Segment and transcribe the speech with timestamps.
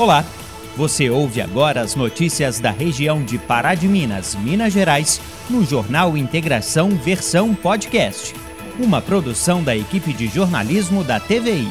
[0.00, 0.24] Olá,
[0.78, 6.16] você ouve agora as notícias da região de Pará de Minas, Minas Gerais, no Jornal
[6.16, 8.34] Integração Versão Podcast,
[8.82, 11.68] uma produção da equipe de jornalismo da TVI.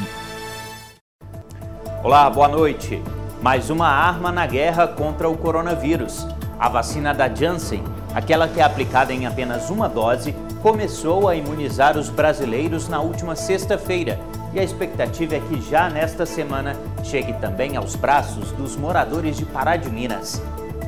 [2.04, 3.02] Olá, boa noite.
[3.42, 6.28] Mais uma arma na guerra contra o coronavírus.
[6.60, 7.84] A vacina da Janssen,
[8.14, 13.36] aquela que é aplicada em apenas uma dose, começou a imunizar os brasileiros na última
[13.36, 14.20] sexta-feira
[14.54, 19.46] e a expectativa é que já nesta semana chegue também aos braços dos moradores de
[19.46, 20.42] Pará de Minas.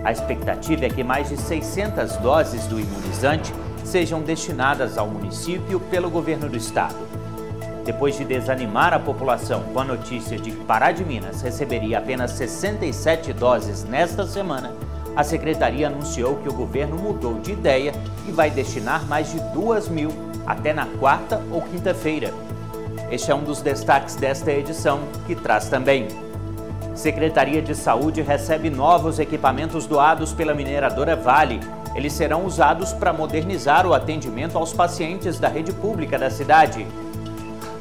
[0.03, 6.09] A expectativa é que mais de 600 doses do imunizante sejam destinadas ao município pelo
[6.09, 6.95] governo do estado.
[7.85, 12.31] Depois de desanimar a população com a notícia de que Pará de Minas receberia apenas
[12.31, 14.71] 67 doses nesta semana,
[15.15, 17.93] a secretaria anunciou que o governo mudou de ideia
[18.27, 20.09] e vai destinar mais de 2 mil
[20.45, 22.33] até na quarta ou quinta-feira.
[23.11, 26.07] Este é um dos destaques desta edição, que traz também.
[26.95, 31.59] Secretaria de Saúde recebe novos equipamentos doados pela mineradora Vale.
[31.93, 36.87] Eles serão usados para modernizar o atendimento aos pacientes da rede pública da cidade.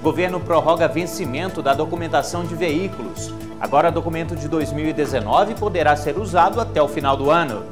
[0.02, 3.32] Governo prorroga vencimento da documentação de veículos.
[3.60, 7.62] Agora, documento de 2019 poderá ser usado até o final do ano.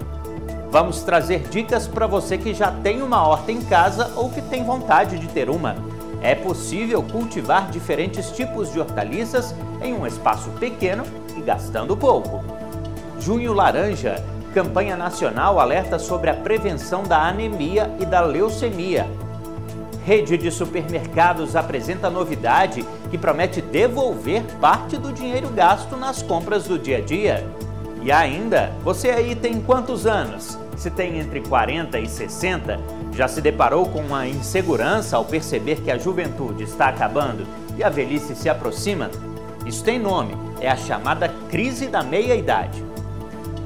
[0.70, 4.62] Vamos trazer dicas para você que já tem uma horta em casa ou que tem
[4.62, 5.97] vontade de ter uma.
[6.22, 11.04] É possível cultivar diferentes tipos de hortaliças em um espaço pequeno
[11.36, 12.42] e gastando pouco.
[13.20, 19.06] Junho Laranja, campanha nacional alerta sobre a prevenção da anemia e da leucemia.
[20.04, 26.78] Rede de supermercados apresenta novidade que promete devolver parte do dinheiro gasto nas compras do
[26.78, 27.46] dia a dia.
[28.02, 30.58] E ainda, você aí tem quantos anos?
[30.76, 32.80] Se tem entre 40 e 60,
[33.18, 37.44] já se deparou com uma insegurança ao perceber que a juventude está acabando
[37.76, 39.10] e a velhice se aproxima?
[39.66, 42.80] Isso tem nome, é a chamada crise da meia-idade.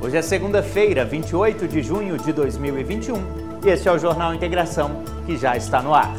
[0.00, 5.36] Hoje é segunda-feira, 28 de junho de 2021, e este é o Jornal Integração, que
[5.36, 6.16] já está no ar.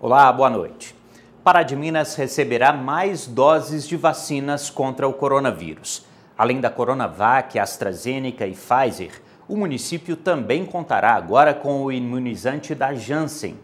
[0.00, 1.01] Olá, boa noite.
[1.66, 6.06] De Minas receberá mais doses de vacinas contra o coronavírus.
[6.38, 12.94] Além da Coronavac, AstraZeneca e Pfizer, o município também contará agora com o imunizante da
[12.94, 13.58] Janssen.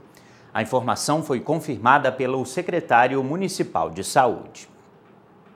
[0.52, 4.68] A informação foi confirmada pelo secretário municipal de saúde.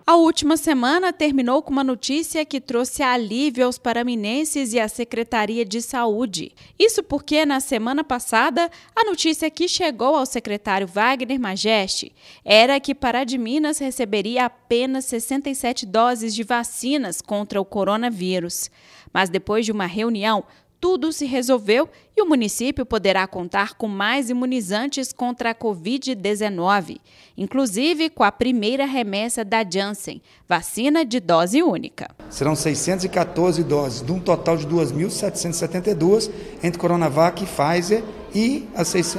[0.05, 5.65] A última semana terminou com uma notícia que trouxe alívio aos paraminenses e à Secretaria
[5.65, 6.53] de Saúde.
[6.77, 12.13] Isso porque, na semana passada, a notícia que chegou ao secretário Wagner Majeste
[12.45, 18.71] era que Pará de Minas receberia apenas 67 doses de vacinas contra o coronavírus.
[19.13, 20.43] Mas depois de uma reunião,
[20.83, 26.99] tudo se resolveu e o município poderá contar com mais imunizantes contra a Covid-19,
[27.39, 32.11] inclusive com a primeira remessa da Janssen, vacina de dose única.
[32.29, 36.29] Serão 614 doses, de um total de 2.772
[36.65, 38.03] entre Coronavac e Pfizer
[38.35, 38.67] e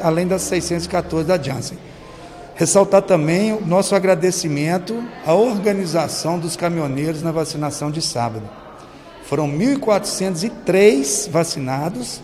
[0.01, 1.77] além das 614 da Janssen.
[2.55, 8.62] Ressaltar também o nosso agradecimento à organização dos caminhoneiros na vacinação de sábado
[9.23, 12.21] foram 1.403 vacinados,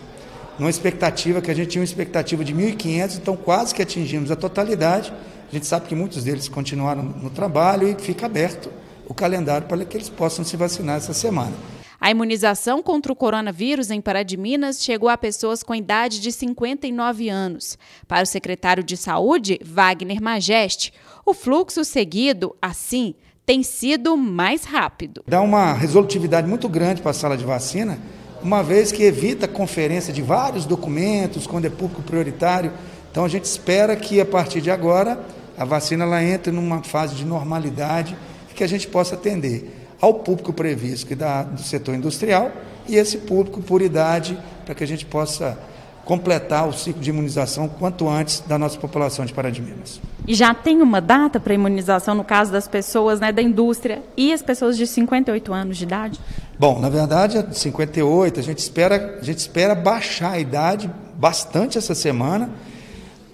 [0.57, 4.35] numa expectativa que a gente tinha uma expectativa de 1.500, então quase que atingimos a
[4.35, 5.13] totalidade.
[5.49, 8.69] A gente sabe que muitos deles continuaram no trabalho e fica aberto
[9.07, 11.53] o calendário para que eles possam se vacinar essa semana.
[12.01, 16.31] A imunização contra o coronavírus em Pará de Minas chegou a pessoas com idade de
[16.31, 17.77] 59 anos.
[18.07, 20.93] Para o secretário de Saúde, Wagner Majeste,
[21.25, 23.15] o fluxo seguido, assim,
[23.49, 25.23] tem sido mais rápido.
[25.27, 27.97] Dá uma resolutividade muito grande para a sala de vacina,
[28.43, 32.71] uma vez que evita a conferência de vários documentos, quando é público prioritário.
[33.09, 35.19] Então a gente espera que a partir de agora
[35.57, 38.15] a vacina ela entre numa fase de normalidade
[38.51, 42.51] e que a gente possa atender ao público previsto que dá do setor industrial
[42.87, 45.57] e esse público por idade para que a gente possa
[46.05, 49.99] completar o ciclo de imunização quanto antes da nossa população de Pará de Minas.
[50.29, 54.31] E já tem uma data para imunização no caso das pessoas né, da indústria e
[54.31, 56.19] as pessoas de 58 anos de idade?
[56.59, 61.79] Bom, na verdade, a 58, a gente espera, a gente espera baixar a idade bastante
[61.79, 62.47] essa semana.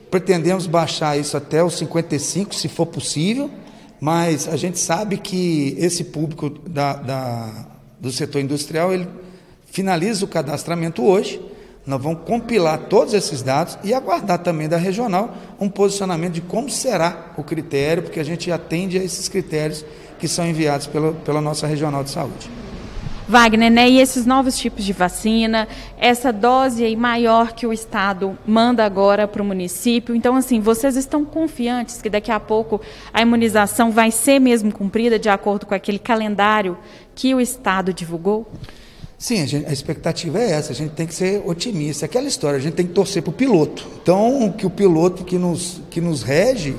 [0.10, 3.52] Pretendemos baixar isso até os 55, se for possível,
[4.00, 7.66] mas a gente sabe que esse público da, da,
[8.00, 9.10] do setor industrial ele
[9.66, 11.42] finaliza o cadastramento hoje
[11.86, 16.70] nós vamos compilar todos esses dados e aguardar também da regional um posicionamento de como
[16.70, 19.86] será o critério, porque a gente atende a esses critérios
[20.18, 22.50] que são enviados pela, pela nossa regional de saúde.
[23.28, 23.90] Wagner, né?
[23.90, 25.68] E esses novos tipos de vacina,
[25.98, 30.16] essa dose aí maior que o Estado manda agora para o município.
[30.16, 32.80] Então, assim, vocês estão confiantes que daqui a pouco
[33.12, 36.78] a imunização vai ser mesmo cumprida de acordo com aquele calendário
[37.16, 38.48] que o Estado divulgou?
[39.26, 42.06] Sim, a, gente, a, expectativa é essa, a gente tem que ser otimista.
[42.06, 43.84] Aquela história, a gente tem que torcer para o piloto.
[44.00, 46.76] Então, que o piloto que nos, que nos rege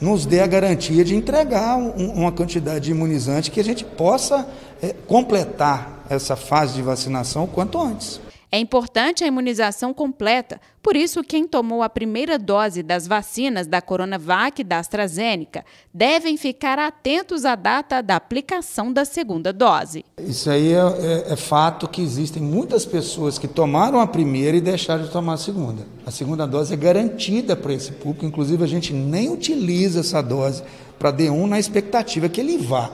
[0.00, 4.48] nos dê a garantia de entregar um, uma quantidade de imunizante que a gente possa
[4.82, 8.22] é, completar essa fase de vacinação o quanto antes.
[8.52, 13.80] É importante a imunização completa, por isso, quem tomou a primeira dose das vacinas da
[13.80, 15.64] Coronavac e da AstraZeneca
[15.94, 20.04] devem ficar atentos à data da aplicação da segunda dose.
[20.18, 24.60] Isso aí é, é, é fato que existem muitas pessoas que tomaram a primeira e
[24.60, 25.86] deixaram de tomar a segunda.
[26.04, 30.64] A segunda dose é garantida para esse público, inclusive a gente nem utiliza essa dose
[30.98, 32.90] para D1 na expectativa que ele vá.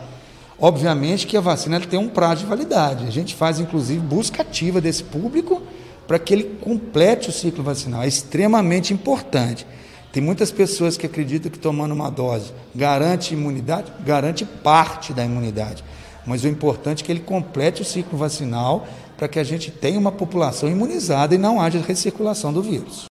[0.61, 3.07] Obviamente que a vacina tem um prazo de validade.
[3.07, 5.63] A gente faz, inclusive, busca ativa desse público
[6.07, 8.03] para que ele complete o ciclo vacinal.
[8.03, 9.67] É extremamente importante.
[10.13, 15.85] Tem muitas pessoas que acreditam que tomando uma dose garante imunidade, garante parte da imunidade.
[16.27, 19.99] Mas o importante é que ele complete o ciclo vacinal para que a gente tenha
[19.99, 23.08] uma população imunizada e não haja recirculação do vírus.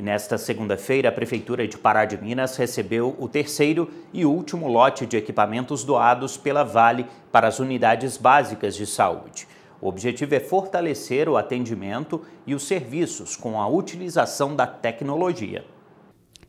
[0.00, 5.04] E nesta segunda-feira, a Prefeitura de Pará de Minas recebeu o terceiro e último lote
[5.04, 9.46] de equipamentos doados pela Vale para as unidades básicas de saúde.
[9.78, 15.66] O objetivo é fortalecer o atendimento e os serviços com a utilização da tecnologia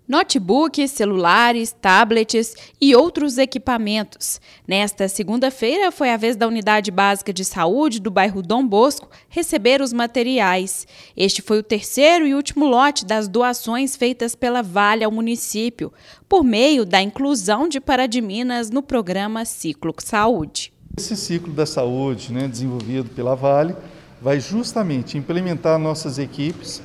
[0.08, 4.42] notebooks, celulares, tablets e outros equipamentos.
[4.68, 9.82] Nesta segunda-feira foi a vez da Unidade Básica de Saúde do bairro Dom Bosco receber
[9.82, 10.86] os materiais.
[11.16, 15.94] Este foi o terceiro e último lote das doações feitas pela Vale ao município,
[16.28, 17.82] por meio da inclusão de
[18.22, 20.74] Minas no programa Ciclo Saúde.
[20.98, 23.76] Esse ciclo da saúde, né, desenvolvido pela Vale,
[24.22, 26.82] vai justamente implementar nossas equipes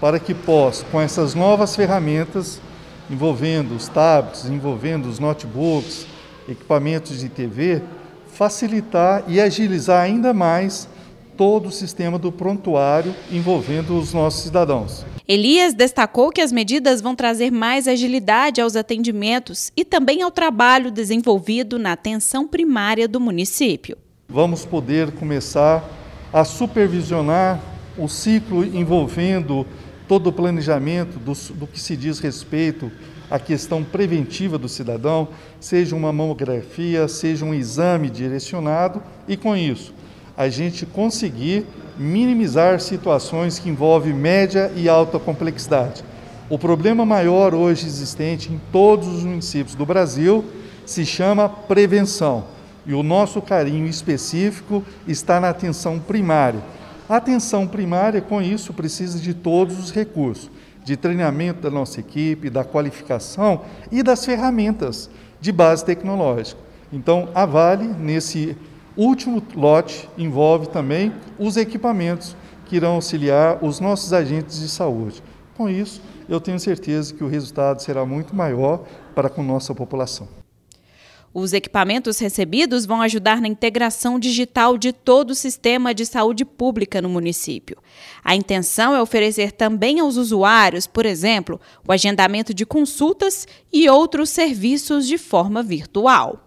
[0.00, 2.60] para que possa, com essas novas ferramentas,
[3.10, 6.06] envolvendo os tablets, envolvendo os notebooks,
[6.48, 7.82] equipamentos de TV,
[8.32, 10.88] facilitar e agilizar ainda mais
[11.36, 15.04] todo o sistema do prontuário envolvendo os nossos cidadãos.
[15.28, 20.90] Elias destacou que as medidas vão trazer mais agilidade aos atendimentos e também ao trabalho
[20.90, 23.98] desenvolvido na atenção primária do município.
[24.28, 25.84] Vamos poder começar
[26.32, 27.60] a supervisionar
[27.98, 29.66] o ciclo envolvendo
[30.08, 32.90] todo o planejamento do, do que se diz respeito
[33.30, 35.28] à questão preventiva do cidadão,
[35.60, 39.92] seja uma mamografia, seja um exame direcionado, e com isso
[40.36, 41.66] a gente conseguir
[41.96, 46.04] minimizar situações que envolvem média e alta complexidade.
[46.50, 50.44] O problema maior hoje existente em todos os municípios do Brasil
[50.84, 52.44] se chama prevenção.
[52.84, 56.60] E o nosso carinho específico está na atenção primária
[57.08, 60.50] a atenção primária, com isso, precisa de todos os recursos,
[60.84, 65.10] de treinamento da nossa equipe, da qualificação e das ferramentas
[65.40, 66.60] de base tecnológica.
[66.92, 68.56] Então, a Vale, nesse
[68.96, 75.22] último lote, envolve também os equipamentos que irão auxiliar os nossos agentes de saúde.
[75.56, 80.45] Com isso, eu tenho certeza que o resultado será muito maior para com nossa população.
[81.38, 87.02] Os equipamentos recebidos vão ajudar na integração digital de todo o sistema de saúde pública
[87.02, 87.76] no município.
[88.24, 94.30] A intenção é oferecer também aos usuários, por exemplo, o agendamento de consultas e outros
[94.30, 96.40] serviços de forma virtual.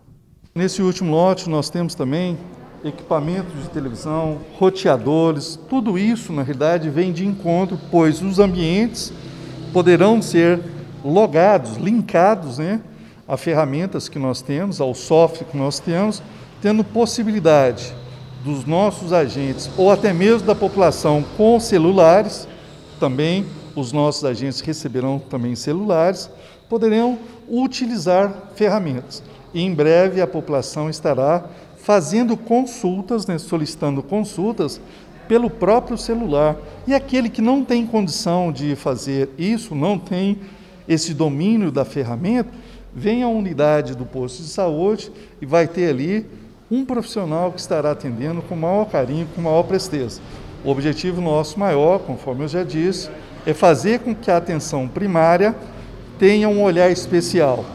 [0.55, 2.35] Nesse último lote, nós temos também
[2.83, 9.13] equipamentos de televisão, roteadores, tudo isso, na realidade, vem de encontro, pois os ambientes
[9.71, 10.59] poderão ser
[11.05, 12.81] logados, linkados, né?
[13.29, 16.21] A ferramentas que nós temos, ao software que nós temos,
[16.63, 17.93] tendo possibilidade
[18.43, 22.48] dos nossos agentes ou até mesmo da população com celulares,
[23.00, 23.45] também
[23.75, 26.27] os nossos agentes receberão também celulares,
[26.67, 29.21] poderão utilizar ferramentas.
[29.53, 31.45] E em breve a população estará
[31.77, 34.81] fazendo consultas, né, solicitando consultas
[35.27, 36.57] pelo próprio celular.
[36.88, 40.39] E aquele que não tem condição de fazer isso, não tem
[40.88, 42.50] esse domínio da ferramenta,
[42.93, 46.25] vem à unidade do posto de saúde e vai ter ali
[46.72, 50.22] um profissional que estará atendendo com maior carinho, com maior presteza.
[50.63, 53.10] O objetivo nosso maior, conforme eu já disse,
[53.46, 55.55] é fazer com que a atenção primária
[56.19, 57.65] tenha um olhar especial,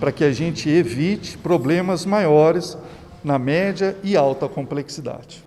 [0.00, 2.76] para que a gente evite problemas maiores
[3.22, 5.44] na média e alta complexidade.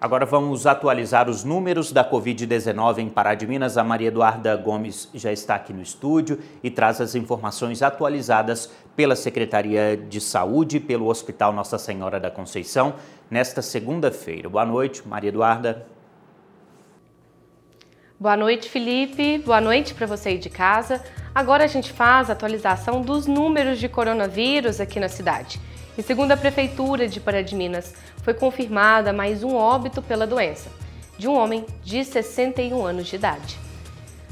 [0.00, 3.76] Agora vamos atualizar os números da Covid-19 em Pará de Minas.
[3.76, 9.14] A Maria Eduarda Gomes já está aqui no estúdio e traz as informações atualizadas pela
[9.14, 12.94] Secretaria de Saúde e pelo Hospital Nossa Senhora da Conceição
[13.30, 14.48] nesta segunda-feira.
[14.48, 15.86] Boa noite, Maria Eduarda.
[18.18, 19.36] Boa noite, Felipe.
[19.44, 21.04] Boa noite para você aí de casa.
[21.34, 25.60] Agora a gente faz a atualização dos números de coronavírus aqui na cidade.
[25.98, 30.70] E segundo a Prefeitura de Pará de Minas, foi confirmada mais um óbito pela doença,
[31.18, 33.58] de um homem de 61 anos de idade.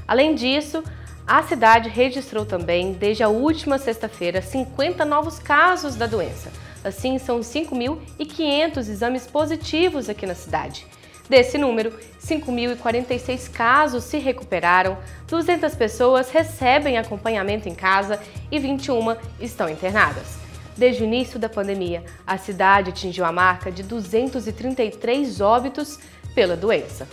[0.07, 0.83] Além disso,
[1.27, 6.51] a cidade registrou também, desde a última sexta-feira, 50 novos casos da doença.
[6.83, 10.87] Assim, são 5.500 exames positivos aqui na cidade.
[11.29, 11.93] Desse número,
[12.25, 18.19] 5.046 casos se recuperaram, 200 pessoas recebem acompanhamento em casa
[18.51, 20.48] e 21 estão internadas.
[20.79, 25.99] Desde o início da pandemia, a cidade atingiu a marca de 233 óbitos
[26.37, 27.09] pela doença.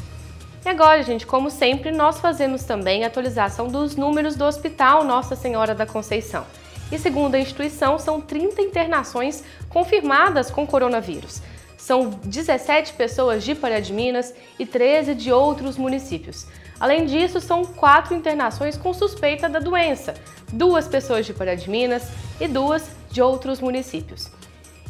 [0.63, 5.35] E agora, gente, como sempre, nós fazemos também a atualização dos números do Hospital Nossa
[5.35, 6.45] Senhora da Conceição.
[6.91, 11.41] E segundo a instituição, são 30 internações confirmadas com coronavírus.
[11.75, 16.45] São 17 pessoas de Pará de Minas e 13 de outros municípios.
[16.79, 20.13] Além disso, são quatro internações com suspeita da doença,
[20.53, 22.03] duas pessoas de Pará de Minas
[22.39, 24.29] e duas de outros municípios.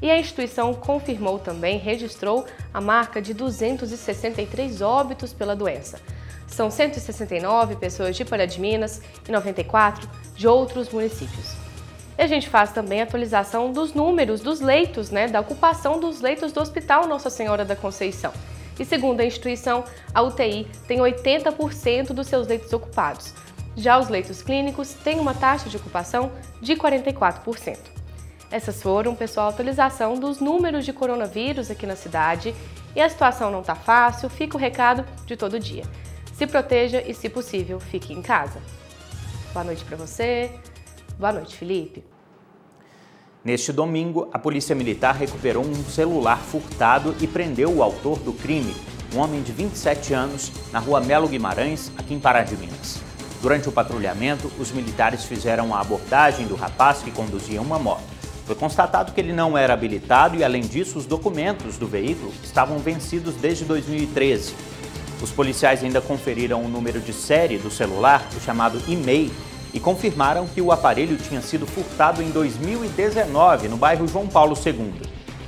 [0.02, 6.00] E a instituição confirmou também, registrou a marca de 263 óbitos pela doença.
[6.48, 11.54] São 169 pessoas de Pará de Minas e 94 de outros municípios.
[12.18, 16.52] E a gente faz também atualização dos números dos leitos, né, da ocupação dos leitos
[16.52, 18.34] do Hospital Nossa Senhora da Conceição.
[18.80, 23.36] E segundo a instituição, a UTI tem 80% dos seus leitos ocupados.
[23.78, 27.95] Já os leitos clínicos têm uma taxa de ocupação de 44%.
[28.52, 32.56] Essas foram, pessoal, a atualização dos números de coronavírus aqui na cidade.
[32.96, 35.84] E a situação não está fácil, fica o recado de todo dia.
[36.34, 38.62] Se proteja e, se possível, fique em casa.
[39.54, 40.52] Boa noite para você.
[41.18, 42.04] Boa noite, Felipe.
[43.44, 48.76] Neste domingo, a Polícia Militar recuperou um celular furtado e prendeu o autor do crime,
[49.14, 53.00] um homem de 27 anos, na rua Melo Guimarães, aqui em Pará de Minas.
[53.42, 58.15] Durante o patrulhamento, os militares fizeram a abordagem do rapaz que conduzia uma moto.
[58.46, 62.78] Foi constatado que ele não era habilitado e, além disso, os documentos do veículo estavam
[62.78, 64.54] vencidos desde 2013.
[65.22, 69.32] Os policiais ainda conferiram o número de série do celular, o chamado e-mail,
[69.74, 74.94] e confirmaram que o aparelho tinha sido furtado em 2019 no bairro João Paulo II.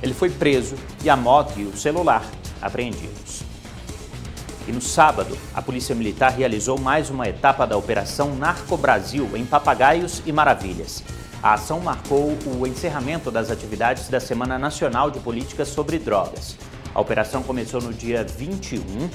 [0.02, 0.74] Ele foi preso
[1.04, 2.24] e a moto e o celular
[2.60, 3.42] apreendidos.
[4.66, 9.46] E no sábado, a Polícia Militar realizou mais uma etapa da Operação Narco Brasil em
[9.46, 11.02] Papagaios e Maravilhas.
[11.40, 16.56] A ação marcou o encerramento das atividades da Semana Nacional de Políticas sobre Drogas.
[16.92, 19.08] A operação começou no dia 21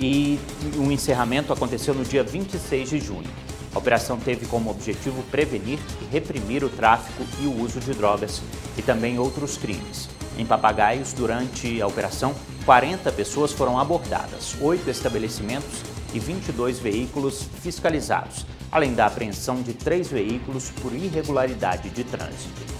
[0.00, 0.40] e
[0.76, 3.30] o encerramento aconteceu no dia 26 de junho.
[3.72, 8.42] A operação teve como objetivo prevenir e reprimir o tráfico e o uso de drogas
[8.76, 10.08] e também outros crimes.
[10.36, 15.82] Em Papagaios, durante a operação, 40 pessoas foram abordadas, oito estabelecimentos
[16.12, 22.78] e 22 veículos fiscalizados além da apreensão de três veículos por irregularidade de trânsito.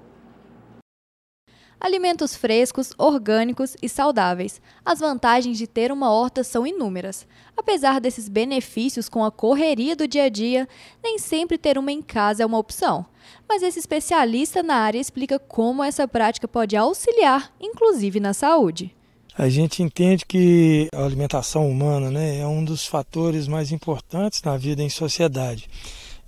[1.80, 4.62] Alimentos frescos, orgânicos e saudáveis.
[4.84, 7.26] As vantagens de ter uma horta são inúmeras.
[7.56, 10.68] Apesar desses benefícios com a correria do dia a dia,
[11.02, 13.04] nem sempre ter uma em casa é uma opção.
[13.48, 18.96] Mas esse especialista na área explica como essa prática pode auxiliar, inclusive na saúde.
[19.38, 24.56] A gente entende que a alimentação humana né, é um dos fatores mais importantes na
[24.56, 25.70] vida em sociedade.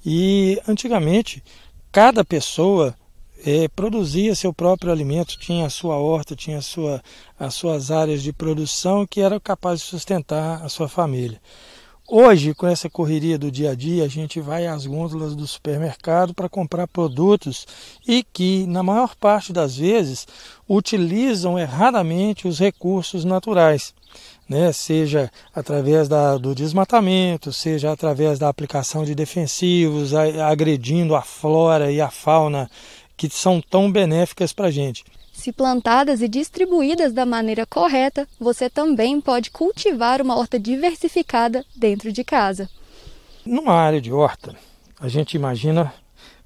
[0.07, 1.43] E antigamente,
[1.91, 2.95] cada pessoa
[3.45, 7.03] é, produzia seu próprio alimento, tinha a sua horta, tinha a sua,
[7.37, 11.41] as suas áreas de produção que era capaz de sustentar a sua família.
[12.13, 16.35] Hoje, com essa correria do dia a dia, a gente vai às gôndolas do supermercado
[16.35, 17.65] para comprar produtos
[18.05, 20.27] e que, na maior parte das vezes,
[20.69, 23.95] utilizam erradamente os recursos naturais.
[24.49, 31.93] Né, seja através da, do desmatamento, seja através da aplicação de defensivos, agredindo a flora
[31.93, 32.69] e a fauna
[33.17, 35.05] que são tão benéficas para a gente.
[35.41, 42.13] Se plantadas e distribuídas da maneira correta, você também pode cultivar uma horta diversificada dentro
[42.13, 42.69] de casa.
[43.47, 44.55] Numa área de horta,
[45.01, 45.95] a gente imagina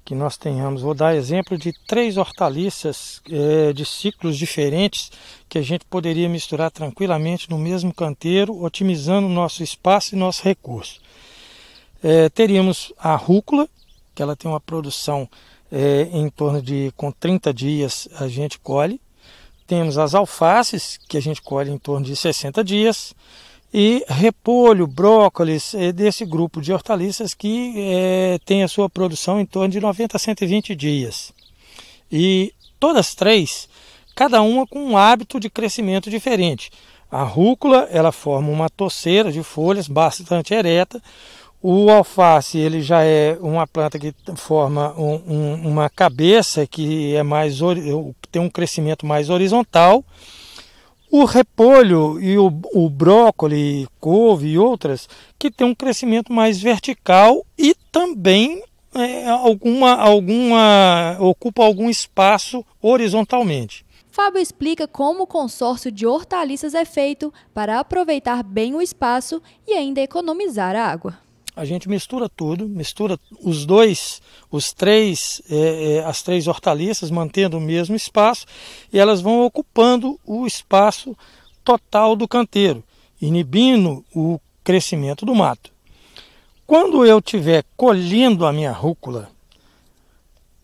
[0.05, 5.11] que nós tenhamos, vou dar exemplo de três hortaliças é, de ciclos diferentes
[5.49, 11.01] que a gente poderia misturar tranquilamente no mesmo canteiro, otimizando nosso espaço e nosso recurso.
[12.01, 13.67] É, teríamos a rúcula,
[14.15, 15.27] que ela tem uma produção
[15.71, 18.99] é, em torno de com 30 dias a gente colhe.
[19.67, 23.15] Temos as alfaces, que a gente colhe em torno de 60 dias.
[23.73, 29.45] E repolho, brócolis, é desse grupo de hortaliças que é, tem a sua produção em
[29.45, 31.33] torno de 90 a 120 dias.
[32.11, 33.67] E todas três,
[34.15, 36.71] cada uma com um hábito de crescimento diferente.
[37.11, 41.01] A rúcula, ela forma uma toceira de folhas bastante ereta,
[41.67, 47.23] o alface ele já é uma planta que forma um, um, uma cabeça que é
[47.23, 47.57] mais
[48.31, 50.05] tem um crescimento mais horizontal.
[51.09, 57.43] O repolho e o, o brócolis, couve e outras que tem um crescimento mais vertical
[57.57, 58.61] e também
[58.93, 63.83] é, alguma, alguma ocupa algum espaço horizontalmente.
[64.11, 69.73] Fábio explica como o consórcio de hortaliças é feito para aproveitar bem o espaço e
[69.73, 71.24] ainda economizar água
[71.55, 77.57] a gente mistura tudo, mistura os dois, os três, é, é, as três hortaliças, mantendo
[77.57, 78.45] o mesmo espaço,
[78.91, 81.15] e elas vão ocupando o espaço
[81.63, 82.83] total do canteiro,
[83.21, 85.71] inibindo o crescimento do mato.
[86.67, 89.29] Quando eu estiver colhendo a minha rúcula,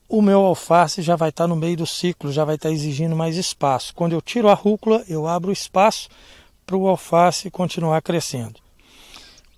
[0.10, 3.38] o meu alface já vai estar no meio do ciclo, já vai estar exigindo mais
[3.38, 3.94] espaço.
[3.96, 6.10] Quando eu tiro a rúcula, eu abro espaço
[6.66, 8.60] para o alface continuar crescendo.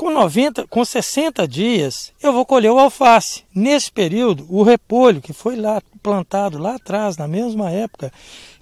[0.04, 3.46] Com 90, com 60 dias, eu vou colher o alface.
[3.56, 8.12] Nesse período, o repolho que foi lá plantado lá atrás, na mesma época,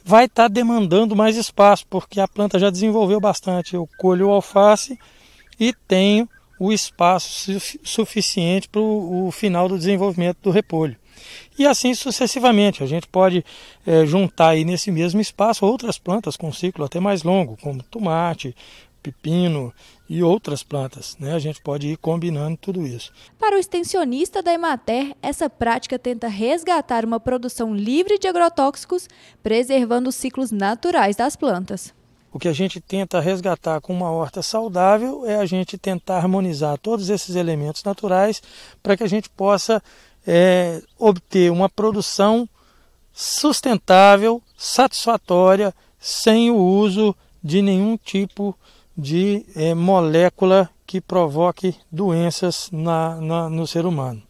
[0.06, 3.74] vai estar tá demandando mais espaço, porque a planta já desenvolveu bastante.
[3.74, 5.00] Eu colho o alface
[5.60, 10.96] e tenho o espaço suficiente para o final do desenvolvimento do repolho.
[11.58, 13.44] E assim sucessivamente, a gente pode
[13.84, 18.56] é, juntar aí nesse mesmo espaço outras plantas com ciclo até mais longo, como tomate,
[19.02, 19.74] pepino
[20.10, 21.18] e outras plantas.
[21.20, 21.34] Né?
[21.34, 23.12] A gente pode ir combinando tudo isso.
[23.40, 29.08] Para o extensionista da Emater, essa prática tenta resgatar uma produção livre de agrotóxicos,
[29.42, 31.94] preservando os ciclos naturais das plantas.
[32.34, 36.78] O que a gente tenta resgatar com uma horta saudável é a gente tentar harmonizar
[36.78, 38.42] todos esses elementos naturais
[38.82, 39.84] para que a gente possa
[40.26, 42.48] é, obter uma produção
[43.12, 48.62] sustentável, satisfatória, sem o uso de nenhum tipo de
[49.02, 54.22] de é, molécula que provoque doenças na, na, no ser humano.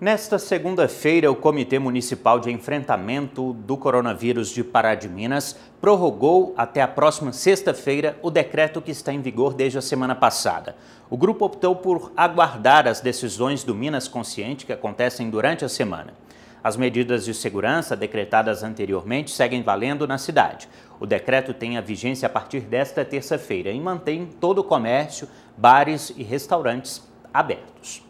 [0.00, 6.80] Nesta segunda-feira, o Comitê Municipal de Enfrentamento do Coronavírus de Pará de Minas prorrogou até
[6.80, 10.74] a próxima sexta-feira o decreto que está em vigor desde a semana passada.
[11.10, 16.14] O grupo optou por aguardar as decisões do Minas Consciente que acontecem durante a semana.
[16.62, 20.68] As medidas de segurança decretadas anteriormente seguem valendo na cidade.
[21.00, 26.12] O decreto tem a vigência a partir desta terça-feira e mantém todo o comércio, bares
[26.14, 28.04] e restaurantes abertos.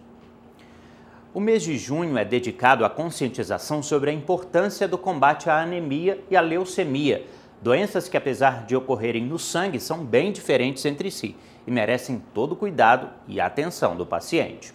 [1.33, 6.21] O mês de junho é dedicado à conscientização sobre a importância do combate à anemia
[6.29, 7.25] e à leucemia,
[7.63, 12.53] doenças que, apesar de ocorrerem no sangue, são bem diferentes entre si e merecem todo
[12.53, 14.75] o cuidado e atenção do paciente.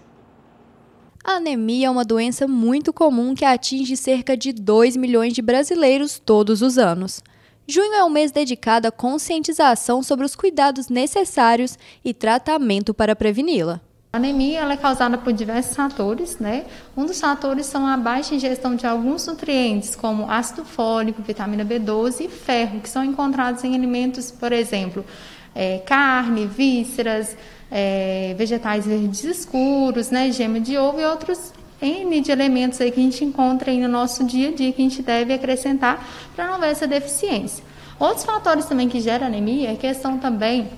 [1.22, 6.18] A anemia é uma doença muito comum que atinge cerca de 2 milhões de brasileiros
[6.18, 7.22] todos os anos.
[7.68, 13.82] Junho é um mês dedicado à conscientização sobre os cuidados necessários e tratamento para preveni-la.
[14.14, 16.66] A anemia é causada por diversos fatores, né?
[16.96, 22.26] Um dos fatores são a baixa ingestão de alguns nutrientes, como ácido fólico, vitamina B12
[22.26, 25.04] e ferro, que são encontrados em alimentos, por exemplo,
[25.56, 27.36] é, carne, vísceras,
[27.72, 30.32] é, vegetais verdes escuros, né?
[30.32, 31.52] Gema de ovo e outros
[31.86, 34.82] N de elementos aí que a gente encontra aí no nosso dia a dia que
[34.82, 37.64] a gente deve acrescentar para não haver essa deficiência.
[38.00, 40.70] Outros fatores também que geram anemia é questão também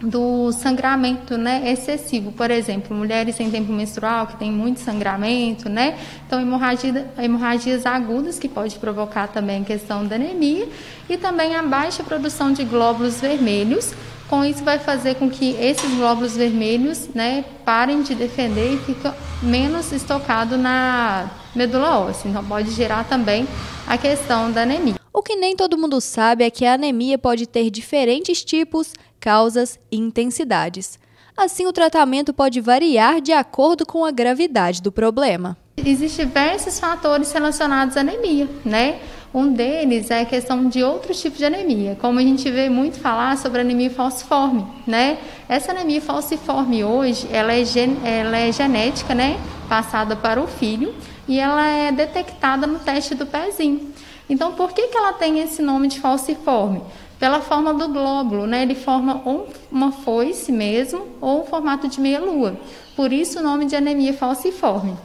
[0.00, 2.32] do sangramento né, excessivo.
[2.32, 5.98] Por exemplo, mulheres em tempo menstrual que tem muito sangramento, né?
[6.26, 10.68] Então, hemorragia, hemorragias agudas que pode provocar também a questão da anemia
[11.08, 13.94] e também a baixa produção de glóbulos vermelhos.
[14.28, 19.12] Com isso vai fazer com que esses glóbulos vermelhos, né, parem de defender e fiquem
[19.40, 22.28] menos estocado na medula óssea.
[22.28, 23.46] Então pode gerar também
[23.86, 24.96] a questão da anemia.
[25.12, 29.78] O que nem todo mundo sabe é que a anemia pode ter diferentes tipos, causas
[29.90, 30.98] e intensidades.
[31.36, 35.56] Assim, o tratamento pode variar de acordo com a gravidade do problema.
[35.76, 39.00] Existem diversos fatores relacionados à anemia, né?
[39.36, 42.98] Um deles é a questão de outros tipos de anemia, como a gente vê muito
[42.98, 45.18] falar sobre anemia falciforme, né?
[45.46, 49.38] Essa anemia falciforme hoje, ela é, gen ela é genética, né?
[49.68, 50.94] Passada para o filho
[51.28, 53.92] e ela é detectada no teste do pezinho.
[54.26, 56.80] Então, por que, que ela tem esse nome de falciforme?
[57.18, 58.62] Pela forma do glóbulo, né?
[58.62, 62.56] Ele forma ou uma foice mesmo ou um formato de meia-lua.
[62.96, 64.96] Por isso o nome de anemia falciforme.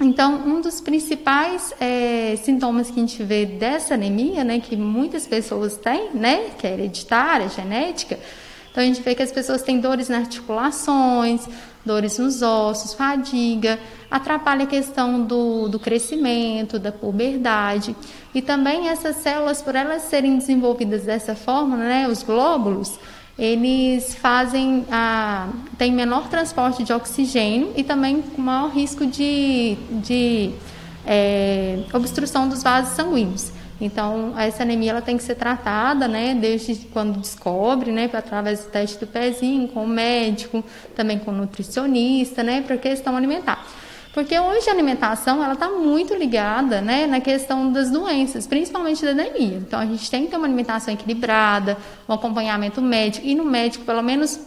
[0.00, 5.26] Então, um dos principais é, sintomas que a gente vê dessa anemia, né, que muitas
[5.26, 8.18] pessoas têm, né, que é hereditária, genética,
[8.70, 11.46] então a gente vê que as pessoas têm dores nas articulações,
[11.84, 13.78] dores nos ossos, fadiga,
[14.10, 17.96] atrapalha a questão do, do crescimento, da puberdade.
[18.32, 22.98] E também essas células, por elas serem desenvolvidas dessa forma, né, os glóbulos,
[23.40, 25.48] eles fazem a,
[25.78, 30.50] tem menor transporte de oxigênio e também maior risco de, de
[31.06, 33.50] é, obstrução dos vasos sanguíneos.
[33.80, 38.70] Então, essa anemia ela tem que ser tratada, né, desde quando descobre, né, através do
[38.70, 40.62] teste do pezinho, com o médico,
[40.94, 43.66] também com o nutricionista, né, para questão alimentar.
[44.12, 49.12] Porque hoje a alimentação ela está muito ligada né, na questão das doenças, principalmente da
[49.12, 49.58] anemia.
[49.58, 53.84] Então a gente tem que ter uma alimentação equilibrada, um acompanhamento médico, e no médico
[53.84, 54.40] pelo menos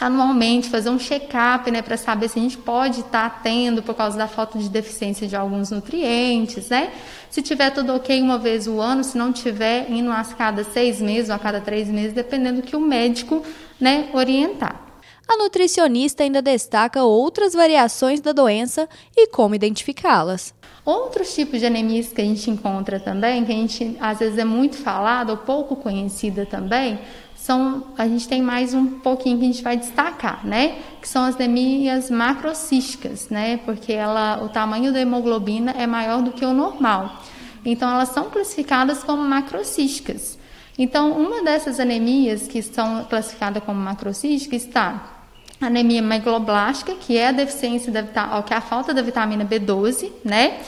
[0.00, 3.94] anualmente fazer um check-up né, para saber se a gente pode estar tá tendo por
[3.94, 6.90] causa da falta de deficiência de alguns nutrientes, né?
[7.30, 11.00] Se tiver tudo ok uma vez o ano, se não tiver, indo a cada seis
[11.00, 13.42] meses ou a cada três meses, dependendo do que o médico
[13.80, 14.83] né, orientar.
[15.26, 20.54] A nutricionista ainda destaca outras variações da doença e como identificá-las.
[20.84, 24.44] Outros tipos de anemias que a gente encontra também, que a gente às vezes é
[24.44, 26.98] muito falada ou pouco conhecida também,
[27.34, 30.78] são a gente tem mais um pouquinho que a gente vai destacar, né?
[31.00, 33.58] Que são as anemias macrocísticas, né?
[33.64, 37.22] Porque ela, o tamanho da hemoglobina é maior do que o normal.
[37.64, 40.38] Então elas são classificadas como macrocísticas.
[40.78, 45.14] Então, uma dessas anemias que são classificadas como macrocística está
[45.60, 48.02] anemia megaloblástica, que é a deficiência da
[48.42, 50.58] que é a falta da vitamina B12, né?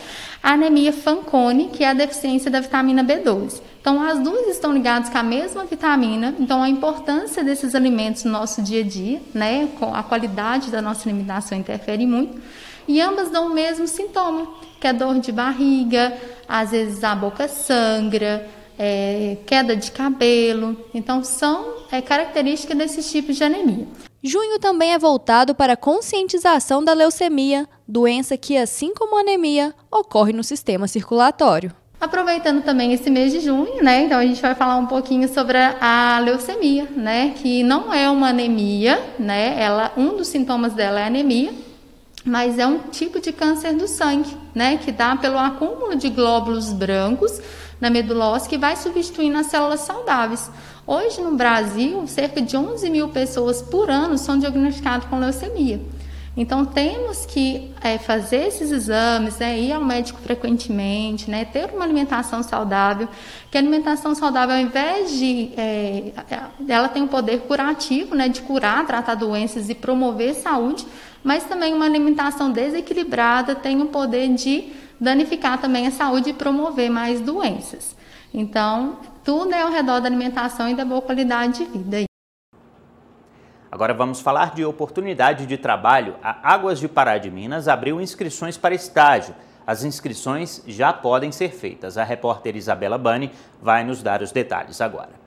[0.42, 3.61] A anemia Fanconi, que é a deficiência da vitamina B12.
[3.81, 8.33] Então, as duas estão ligadas com a mesma vitamina, então a importância desses alimentos no
[8.33, 12.40] nosso dia a dia, né, a qualidade da nossa alimentação interfere muito,
[12.87, 14.47] e ambas dão o mesmo sintoma,
[14.81, 16.16] que é dor de barriga,
[16.49, 20.77] às vezes a boca sangra, é, queda de cabelo.
[20.95, 23.87] Então, são é, características desses tipos de anemia.
[24.23, 29.75] Junho também é voltado para a conscientização da leucemia, doença que, assim como a anemia,
[29.91, 31.73] ocorre no sistema circulatório.
[32.01, 34.03] Aproveitando também esse mês de junho, né?
[34.03, 37.35] Então a gente vai falar um pouquinho sobre a leucemia, né?
[37.37, 39.62] Que não é uma anemia, né?
[39.62, 41.55] Ela, um dos sintomas dela é anemia,
[42.25, 44.77] mas é um tipo de câncer do sangue, né?
[44.77, 47.41] Que dá pelo acúmulo de glóbulos brancos
[47.81, 50.51] na medula óssea que vai substituindo as células saudáveis.
[50.87, 55.81] Hoje no Brasil, cerca de 11 mil pessoas por ano são diagnosticadas com leucemia.
[56.37, 61.83] Então temos que é, fazer esses exames, né, ir ao médico frequentemente, né, ter uma
[61.83, 63.09] alimentação saudável.
[63.51, 66.12] Que a alimentação saudável, ao invés de, é,
[66.69, 70.87] ela tem o um poder curativo, né, de curar, tratar doenças e promover saúde,
[71.25, 76.91] mas também uma alimentação desequilibrada tem o poder de danificar também a saúde e promover
[76.91, 77.97] mais doenças.
[78.33, 82.05] Então, tudo é ao redor da alimentação e da boa qualidade de vida.
[83.71, 86.17] Agora vamos falar de oportunidade de trabalho.
[86.23, 89.35] A Águas de Pará de Minas abriu inscrições para estágio.
[89.67, 91.99] As inscrições já podem ser feitas.
[91.99, 95.26] A repórter Isabela Bani vai nos dar os detalhes agora.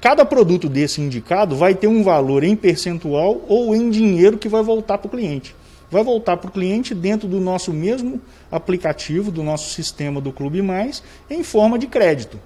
[0.00, 4.62] Cada produto desse indicado vai ter um valor em percentual ou em dinheiro que vai
[4.62, 5.52] voltar para o cliente
[5.92, 8.18] vai voltar para o cliente dentro do nosso mesmo
[8.50, 12.40] aplicativo, do nosso sistema do Clube Mais, em forma de crédito,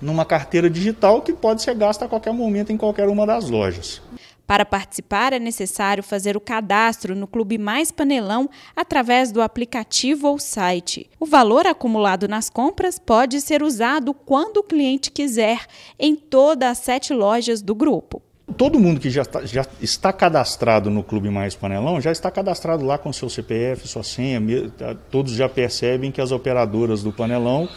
[0.00, 4.00] numa carteira digital que pode ser gasta a qualquer momento em qualquer uma das lojas.
[4.46, 10.38] Para participar, é necessário fazer o cadastro no Clube Mais Panelão através do aplicativo ou
[10.38, 11.10] site.
[11.20, 15.66] O valor acumulado nas compras pode ser usado quando o cliente quiser,
[15.98, 18.22] em todas as sete lojas do grupo
[18.56, 22.84] todo mundo que já está, já está cadastrado no Clube Mais Panelão já está cadastrado
[22.84, 24.40] lá com seu CPF, sua senha.
[24.76, 27.68] Tá, todos já percebem que as operadoras do Panelão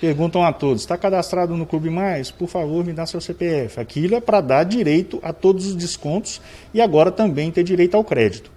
[0.00, 2.30] perguntam a todos: está cadastrado no Clube Mais?
[2.30, 3.80] Por favor, me dá seu CPF.
[3.80, 6.40] Aquilo é para dar direito a todos os descontos
[6.72, 8.50] e agora também ter direito ao crédito.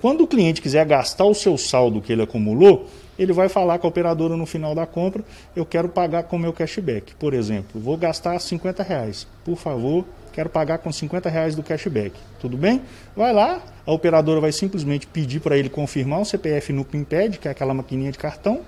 [0.00, 3.86] Quando o cliente quiser gastar o seu saldo que ele acumulou, ele vai falar com
[3.86, 7.14] a operadora no final da compra: eu quero pagar com meu cashback.
[7.16, 9.26] Por exemplo, vou gastar 50 reais.
[9.44, 12.12] Por favor, quero pagar com 50 reais do cashback.
[12.40, 12.80] Tudo bem?
[13.16, 17.48] Vai lá, a operadora vai simplesmente pedir para ele confirmar o CPF no PINPAD, que
[17.48, 18.60] é aquela maquininha de cartão,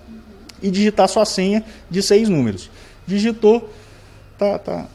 [0.62, 2.70] e digitar sua senha de seis números.
[3.06, 3.70] Digitou,
[4.38, 4.86] tá, tá,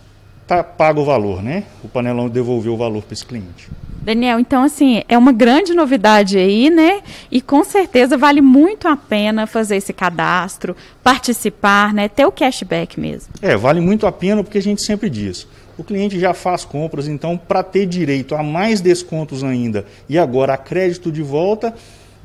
[0.47, 1.65] tá pago o valor, né?
[1.83, 3.69] O panelão devolveu o valor para esse cliente.
[4.01, 7.01] Daniel, então assim, é uma grande novidade aí, né?
[7.29, 12.07] E com certeza vale muito a pena fazer esse cadastro, participar, né?
[12.07, 13.33] Ter o cashback mesmo.
[13.41, 15.47] É, vale muito a pena porque a gente sempre diz
[15.79, 20.53] o cliente já faz compras, então para ter direito a mais descontos ainda e agora
[20.53, 21.73] a crédito de volta,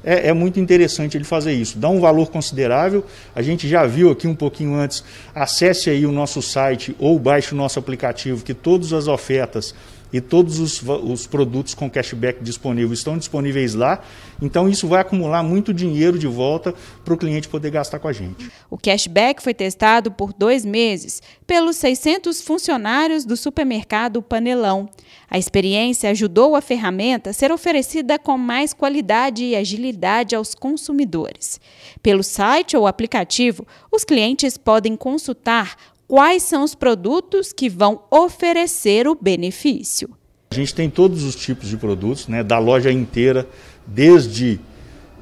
[0.02, 1.78] é, é, muito interessante ele fazer isso.
[1.78, 3.06] Dá um valor considerável.
[3.32, 5.04] A gente já viu aqui um pouquinho antes.
[5.32, 9.72] Acesse aí o nosso site ou baixe o nosso aplicativo, que todas as ofertas
[10.14, 14.00] e todos os, os produtos com cashback disponível estão disponíveis lá.
[14.40, 16.72] Então isso vai acumular muito dinheiro de volta
[17.04, 18.48] para o cliente poder gastar com a gente.
[18.70, 24.88] O cashback foi testado por dois meses pelos 600 funcionários do supermercado Panelão.
[25.28, 31.60] A experiência ajudou a ferramenta a ser oferecida com mais qualidade e agilidade aos consumidores.
[32.00, 35.74] Pelo site ou aplicativo, os clientes podem consultar
[36.06, 40.10] quais são os produtos que vão oferecer o benefício.
[40.50, 43.48] A gente tem todos os tipos de produtos, né, da loja inteira,
[43.86, 44.60] desde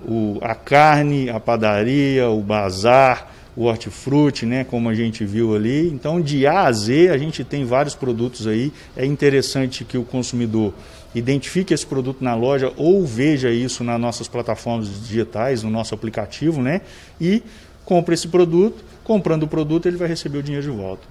[0.07, 5.89] o, a carne, a padaria, o bazar, o hortifruti, né, como a gente viu ali.
[5.89, 8.73] Então, de A a Z, a gente tem vários produtos aí.
[8.97, 10.75] É interessante que o consumidor
[11.15, 16.63] identifique esse produto na loja ou veja isso nas nossas plataformas digitais, no nosso aplicativo,
[16.63, 16.81] né,
[17.21, 17.43] e
[17.85, 21.07] compre esse produto comprando o produto, ele vai receber o dinheiro de volta.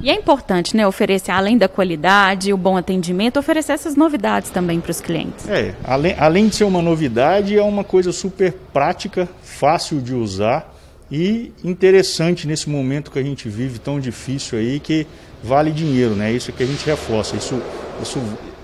[0.00, 4.80] E é importante, né, oferecer, além da qualidade, o bom atendimento, oferecer essas novidades também
[4.80, 5.48] para os clientes.
[5.48, 10.74] É, além, além de ser uma novidade, é uma coisa super prática, fácil de usar
[11.10, 15.06] e interessante nesse momento que a gente vive tão difícil aí, que
[15.42, 16.32] vale dinheiro, né?
[16.32, 17.62] Isso que a gente reforça, isso,
[18.02, 18.20] isso,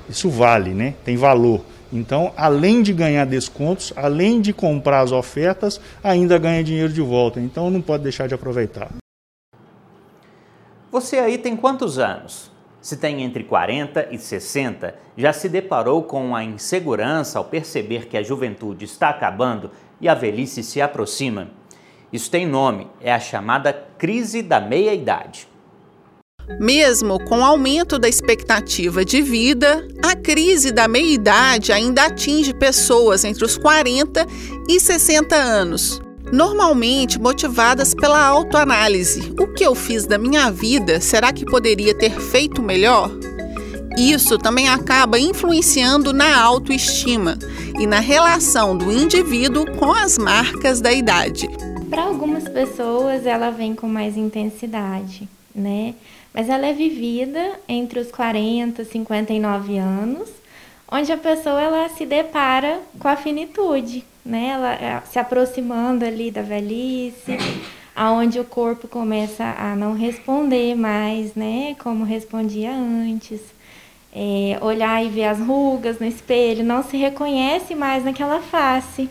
[0.08, 0.94] isso vale, né?
[1.04, 1.62] Tem valor.
[1.92, 7.40] Então, além de ganhar descontos, além de comprar as ofertas, ainda ganha dinheiro de volta.
[7.40, 8.90] Então, não pode deixar de aproveitar.
[10.90, 12.50] Você aí tem quantos anos?
[12.80, 18.16] Se tem entre 40 e 60, já se deparou com a insegurança ao perceber que
[18.16, 21.50] a juventude está acabando e a velhice se aproxima?
[22.12, 25.49] Isso tem nome, é a chamada crise da meia-idade.
[26.58, 33.24] Mesmo com o aumento da expectativa de vida, a crise da meia-idade ainda atinge pessoas
[33.24, 34.26] entre os 40
[34.68, 36.00] e 60 anos,
[36.32, 39.32] normalmente motivadas pela autoanálise.
[39.38, 41.00] O que eu fiz da minha vida?
[41.00, 43.10] Será que poderia ter feito melhor?
[43.98, 47.38] Isso também acaba influenciando na autoestima
[47.78, 51.48] e na relação do indivíduo com as marcas da idade.
[51.88, 55.28] Para algumas pessoas, ela vem com mais intensidade,
[55.60, 55.94] né?
[56.32, 60.30] Mas ela é vivida entre os 40 e 59 anos,
[60.90, 64.48] onde a pessoa ela se depara com a finitude, né?
[64.54, 67.36] Ela é, se aproximando ali da velhice,
[67.94, 71.76] aonde o corpo começa a não responder mais, né?
[71.78, 73.40] Como respondia antes
[74.12, 79.08] é, olhar e ver as rugas no espelho, não se reconhece mais naquela face,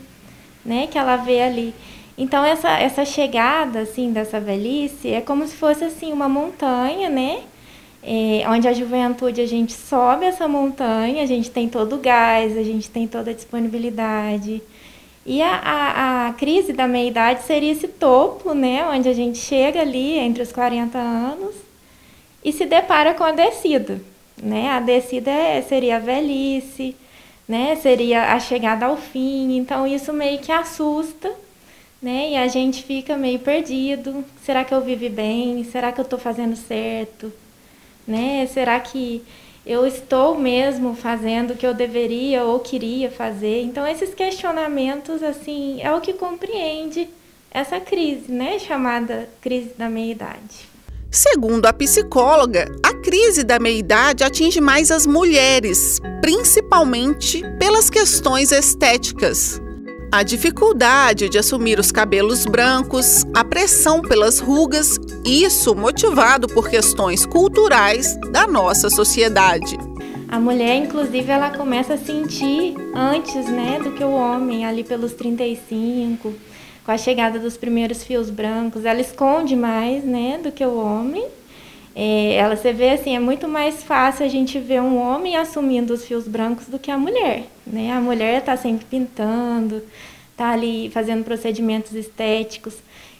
[0.64, 1.74] né, que ela vê ali.
[2.20, 7.44] Então essa essa chegada assim dessa velhice é como se fosse assim uma montanha, né?
[8.04, 12.58] É, onde a juventude a gente sobe essa montanha, a gente tem todo o gás,
[12.58, 14.62] a gente tem toda a disponibilidade.
[15.26, 18.86] E a, a, a crise da meia-idade seria esse topo, né?
[18.86, 21.56] Onde a gente chega ali entre os 40 anos
[22.44, 24.02] e se depara com a descida
[24.42, 24.72] né?
[24.72, 26.96] A descida é, seria a velhice,
[27.48, 27.76] né?
[27.76, 29.58] Seria a chegada ao fim.
[29.58, 31.32] Então isso meio que assusta,
[32.02, 32.32] né?
[32.32, 34.24] E a gente fica meio perdido.
[34.44, 35.64] Será que eu vivi bem?
[35.64, 37.32] Será que eu estou fazendo certo?
[38.08, 38.48] Né?
[38.48, 39.24] Será que
[39.66, 43.62] eu estou mesmo fazendo o que eu deveria ou queria fazer?
[43.62, 47.08] Então esses questionamentos assim é o que compreende
[47.52, 48.58] essa crise, né?
[48.60, 50.70] Chamada crise da meia idade.
[51.12, 59.60] Segundo a psicóloga, a crise da meia-idade atinge mais as mulheres, principalmente pelas questões estéticas.
[60.12, 67.28] A dificuldade de assumir os cabelos brancos, a pressão pelas rugas, isso motivado por questões
[67.28, 69.78] culturais da nossa sociedade.
[70.28, 75.14] A mulher, inclusive, ela começa a sentir antes, né, do que o homem, ali pelos
[75.14, 76.34] 35,
[76.84, 81.28] com a chegada dos primeiros fios brancos, ela esconde mais, né, do que o homem.
[82.02, 85.94] É, ela você vê assim, é muito mais fácil a gente ver um homem assumindo
[85.94, 87.92] os fios brancos do que a mulher, né?
[87.92, 89.84] A mulher está sempre pintando,
[90.32, 92.76] está ali fazendo procedimentos estéticos.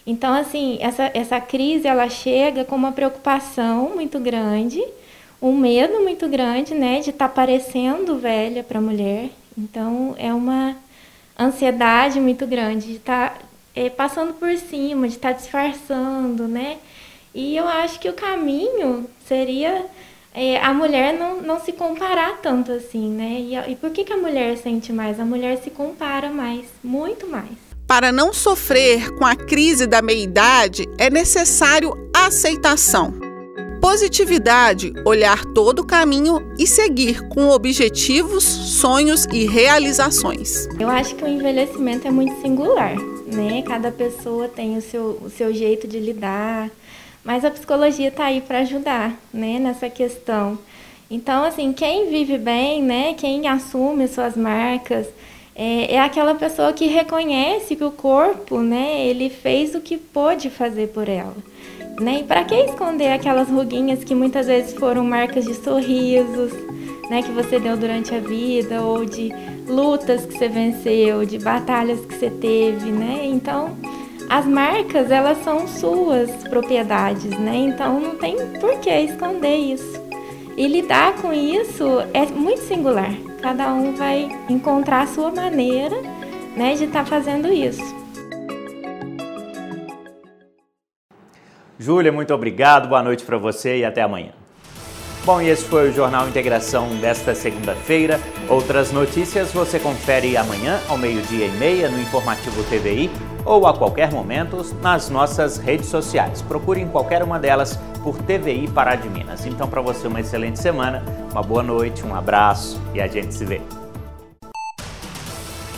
[0.08, 4.82] Então, assim, essa, essa crise ela chega com uma preocupação muito grande,
[5.42, 9.30] um medo muito grande, né, de estar tá parecendo velha para a mulher.
[9.58, 10.78] Então, é uma
[11.38, 13.40] ansiedade muito grande de estar tá
[13.76, 16.78] é, passando por cima, de estar tá disfarçando, né?
[17.34, 19.86] E eu acho que o caminho seria
[20.34, 23.40] é, a mulher não, não se comparar tanto assim, né?
[23.40, 25.20] E, e por que, que a mulher sente mais?
[25.20, 27.50] A mulher se compara mais, muito mais.
[27.88, 33.30] Para não sofrer com a crise da meia-idade, é necessário aceitação
[33.80, 40.68] positividade, olhar todo o caminho e seguir com objetivos, sonhos e realizações.
[40.80, 43.64] Eu acho que o envelhecimento é muito singular, né?
[43.66, 46.70] Cada pessoa tem o seu, o seu jeito de lidar,
[47.30, 50.58] mas a psicologia está aí para ajudar, né, nessa questão.
[51.12, 55.06] Então, assim, quem vive bem, né, quem assume suas marcas,
[55.56, 60.50] é, é aquela pessoa que reconhece que o corpo, né, ele fez o que pôde
[60.50, 61.36] fazer por ela.
[62.02, 62.22] Né?
[62.22, 66.52] E para que esconder aquelas ruguinhas que muitas vezes foram marcas de sorrisos,
[67.12, 69.32] né, que você deu durante a vida, ou de
[69.68, 73.20] lutas que você venceu, de batalhas que você teve, né?
[73.26, 73.78] Então,
[74.30, 77.56] as marcas, elas são suas propriedades, né?
[77.56, 80.00] Então, não tem por que esconder isso.
[80.56, 83.12] E lidar com isso é muito singular.
[83.42, 85.96] Cada um vai encontrar a sua maneira,
[86.56, 87.82] né, de estar tá fazendo isso.
[91.80, 94.34] Júlia, muito obrigado, boa noite para você e até amanhã.
[95.26, 98.20] Bom, e esse foi o Jornal Integração desta segunda-feira.
[98.48, 103.10] Outras notícias você confere amanhã ao meio-dia e meia no Informativo TVI
[103.46, 106.42] ou a qualquer momento nas nossas redes sociais.
[106.42, 109.46] Procure em qualquer uma delas por TVI Pará de Minas.
[109.46, 113.46] Então, para você, uma excelente semana, uma boa noite, um abraço e a gente se
[113.46, 113.62] vê.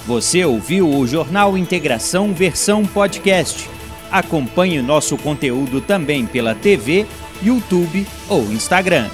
[0.05, 3.69] Você ouviu o Jornal Integração versão podcast.
[4.11, 7.05] Acompanhe nosso conteúdo também pela TV,
[7.41, 9.07] YouTube ou Instagram.